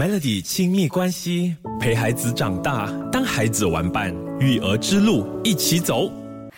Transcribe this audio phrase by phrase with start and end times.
[0.00, 6.10] Melody 亲密关系，陪孩子长大，当孩子玩伴，育儿之路一起走。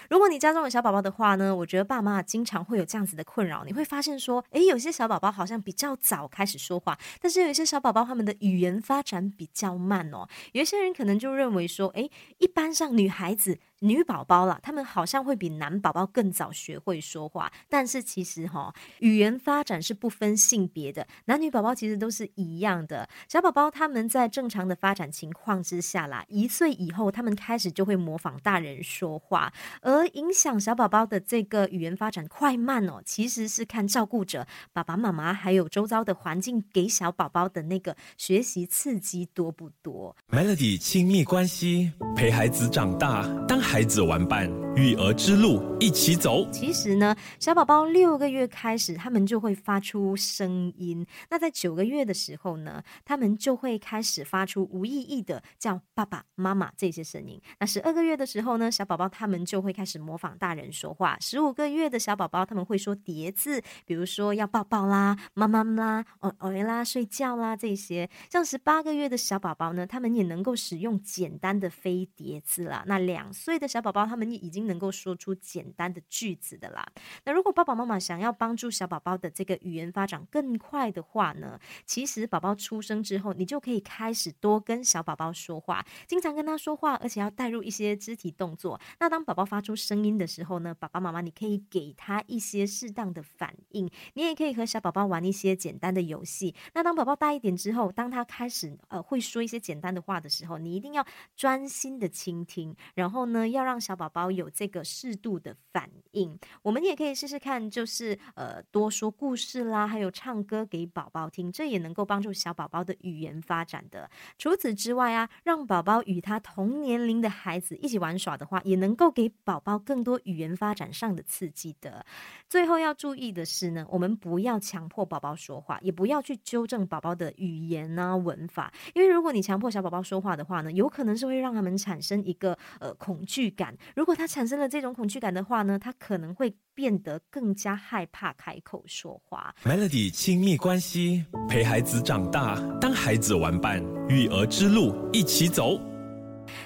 [0.08, 3.64] 如果你家中有小宝宝的话呢，我觉得爸妈经常会有这样子的困扰。
[3.64, 10.28] 你会发现说，诶，有些小宝宝好像比较早开始说话，但是有一些小宝宝他们的语言发展比较慢哦。
[10.52, 13.58] 有一些人可能就认为说，诶，一般上女孩子。
[13.82, 23.08] 女宝宝啦，他们好像会比男宝宝更早学会说话，但是其实哈，语言发展是不分性别的，男女宝宝其实都是一样的。
[23.28, 40.14] 小宝宝他们在正常的发展情况之下啦，一岁以后，他们开始就会模仿大人说话，而影响小宝宝的这个语言发展快慢哦，其实是看照顾者爸爸妈妈还有周遭的环境给小宝宝的那个学习刺激多不多。
[40.30, 43.60] Melody 亲密关系，陪孩子长大，当。
[43.72, 46.48] 孩子玩伴，育儿之路一起走。
[46.50, 51.06] 其实呢，小宝宝六个月开始，他们就会发出声音。
[51.30, 57.40] 那在九个月的时候呢，他们就会开始发出无意义的叫爸爸妈妈这些声音。
[57.60, 61.16] 那十二个月的时候呢，小宝宝他们就会开始模仿大人说话。
[61.20, 68.08] 十五个月的小宝宝他们会说叠字，比如说要抱抱啦、妈妈啦、哦哦啦、睡觉啦这些。
[68.30, 72.84] 像十八个月的小宝宝呢，他们也能够使用简单的非叠字啦。
[72.86, 73.52] 那两岁。
[73.62, 76.86] 的小宝宝，他们已经能够说出简单的句子的啦。
[77.24, 88.80] 那如果爸爸妈妈想要帮助小宝宝的这个语言发展更快的话呢，其实宝宝出生之后，你就可以开始多跟小宝宝说话，经常跟他说话，而且要带入一些肢体动作。
[88.98, 96.54] 那当宝宝发出声音的时候呢，爸爸妈妈你可以给他一些适当的反应，你也可以和小宝宝玩一些简单的游戏。
[96.74, 103.42] 那当宝宝大一点之后，当他开始呃会说一些简单的话的时候，你一定要专心的倾听，然后呢。
[103.52, 114.10] 要让小宝宝有这个适度的反应，我们也可以试试看，就是呃多说故事啦，还有唱歌给宝宝听，这也能够帮助小宝宝的语言发展的。
[114.36, 122.04] 除此之外啊，让宝宝与他同年龄的孩子一起玩耍的话，也能够给宝宝更多语言发展上的刺激的。
[122.48, 133.52] 最后要注意的是呢，我们不要强迫宝宝说话，也不要去纠正宝宝的语言啊文法，因为如果你强迫小宝宝说话的话呢，有可能是会让他们产生一个呃恐惧。
[133.54, 139.54] 感，如果他产产生了这种恐惧感的话呢，他可能会变得更加害怕开口说话。
[139.62, 145.80] Melody 亲密关系，陪孩子长大，当孩子玩伴，育儿之路一起走。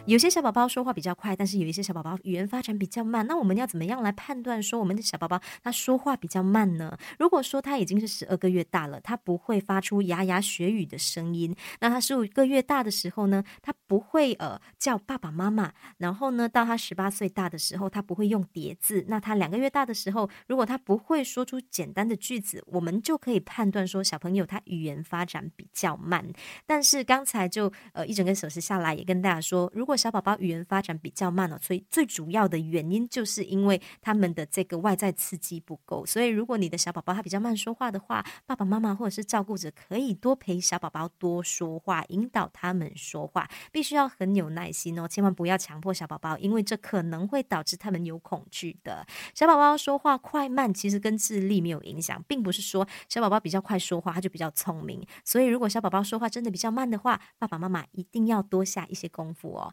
[0.07, 3.27] 有些小宝宝说话比较快，但是有一些小宝宝语言发展比较慢。
[3.27, 6.97] 那我们要怎么样来判断说我们的小宝宝他说话比较慢呢？
[7.19, 15.73] 如果说他已经是十二个月大了，他不会发出牙牙学语的声音，那他十五个月大的时候呢，他不会呃叫爸爸妈妈。
[15.99, 19.05] 然后呢，到他十八岁大的时候，他不会用叠字。
[19.09, 26.27] 那他两个月大的时候，如果他不会说出简单的句子，我们就可以判断说小朋友他语言发展比较慢。
[26.67, 29.71] 但是刚才就呃一整个手势下来，也跟大家说。
[29.77, 36.07] 如果小宝宝语言发展比较慢了，所以最主要的原因就是因为他们的这个外在刺激不够。
[36.07, 49.07] 所以如果你的小宝宝他比较慢说话的话，爸爸妈妈或者是照顾者可以多陪小宝宝多说话，引导他们说话，必须要很有耐心哦，千万不要强迫小宝宝，因为这可能会导致他们有恐惧的。
[49.35, 55.07] 小宝宝说话快慢其实跟智力没有影响，并不是说小宝宝比较快说话他就比较聪明。
[55.23, 59.65] 所以如果小宝宝说话真的比较慢的话，爸爸妈妈一定要多下一些功夫哦。